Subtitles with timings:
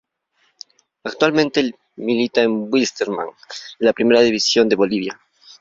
[1.03, 3.27] Actualmente milita en Wilstermann
[3.79, 5.19] de la Primera División de Bolivia.